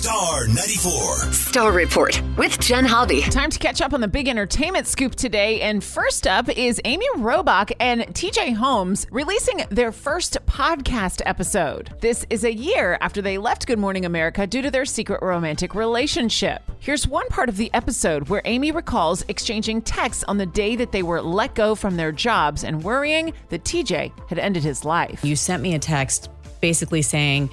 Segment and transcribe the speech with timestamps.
[0.00, 1.16] Star 94.
[1.30, 3.20] Star Report with Jenn Hobby.
[3.20, 5.60] Time to catch up on the big entertainment scoop today.
[5.60, 11.90] And first up is Amy Robach and TJ Holmes releasing their first podcast episode.
[12.00, 15.74] This is a year after they left Good Morning America due to their secret romantic
[15.74, 16.62] relationship.
[16.78, 20.92] Here's one part of the episode where Amy recalls exchanging texts on the day that
[20.92, 25.22] they were let go from their jobs and worrying that TJ had ended his life.
[25.22, 26.30] You sent me a text
[26.62, 27.50] basically saying,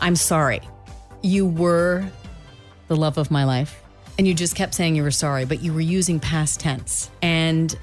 [0.00, 0.62] I'm sorry.
[1.22, 2.06] You were
[2.88, 3.82] the love of my life.
[4.18, 7.10] And you just kept saying you were sorry, but you were using past tense.
[7.22, 7.76] And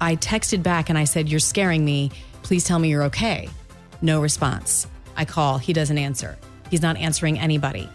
[0.00, 2.10] I texted back and I said, You're scaring me.
[2.42, 3.48] Please tell me you're okay.
[4.00, 4.86] No response.
[5.16, 6.38] I call, he doesn't answer.
[6.70, 7.88] He's not answering anybody.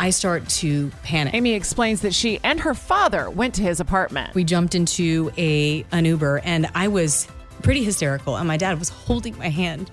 [0.00, 1.34] I start to panic.
[1.34, 4.34] Amy explains that she and her father went to his apartment.
[4.34, 7.28] We jumped into a an Uber and I was
[7.62, 9.90] pretty hysterical and my dad was holding my hand.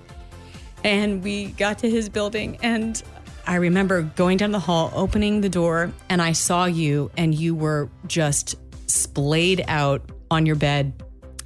[0.82, 3.00] And we got to his building and
[3.50, 7.52] I remember going down the hall, opening the door, and I saw you and you
[7.52, 8.54] were just
[8.86, 10.92] splayed out on your bed.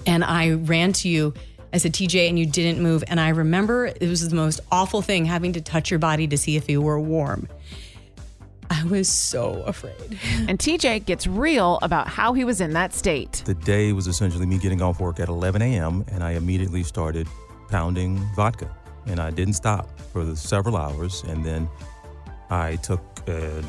[0.07, 1.33] And I ran to you.
[1.73, 3.05] I said, TJ, and you didn't move.
[3.09, 6.37] And I remember it was the most awful thing having to touch your body to
[6.37, 7.49] see if you were warm.
[8.69, 10.19] I was so afraid.
[10.47, 13.43] And TJ gets real about how he was in that state.
[13.47, 17.27] The day was essentially me getting off work at 11 a.m., and I immediately started
[17.71, 18.69] pounding vodka.
[19.07, 21.23] And I didn't stop for the several hours.
[21.27, 21.67] And then
[22.55, 23.63] I took uh,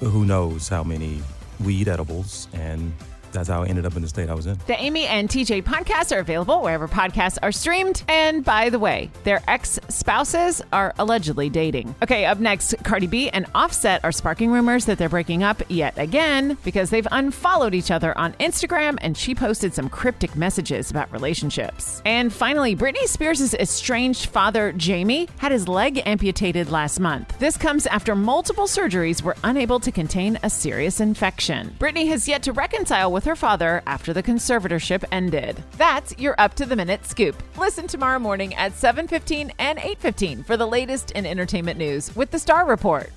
[0.00, 1.22] who knows how many
[1.64, 2.92] weed edibles, and
[3.32, 4.58] that's how I ended up in the state I was in.
[4.66, 8.02] The Amy and TJ podcasts are available wherever podcasts are streamed.
[8.08, 11.94] And by the way, their ex spouses are allegedly dating.
[12.02, 15.96] Okay, up next, Cardi B and Offset are sparking rumors that they're breaking up yet
[15.98, 21.10] again because they've unfollowed each other on Instagram and she posted some cryptic messages about
[21.12, 22.02] relationships.
[22.04, 27.38] And finally, Britney Spears' estranged father, Jamie, had his leg amputated last month.
[27.38, 31.76] This comes after multiple surgeries were unable to contain a serious infection.
[31.78, 35.62] Britney has yet to reconcile with her father after the conservatorship ended.
[35.76, 37.36] That's your up to the minute scoop.
[37.56, 42.38] Listen tomorrow morning at 7:15 and 8:15 for the latest in entertainment news with the
[42.38, 43.10] Star Report.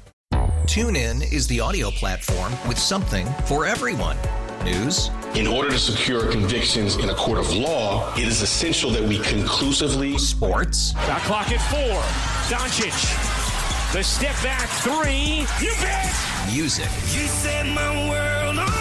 [0.65, 4.17] TuneIn is the audio platform with something for everyone.
[4.63, 5.09] News.
[5.33, 9.19] In order to secure convictions in a court of law, it is essential that we
[9.19, 10.17] conclusively.
[10.17, 10.93] Sports.
[10.93, 11.99] Got clock at four.
[12.47, 12.93] Doncic.
[13.91, 15.45] The step back three.
[15.59, 16.13] You bet.
[16.53, 16.85] Music.
[17.11, 18.80] You set my world on fire.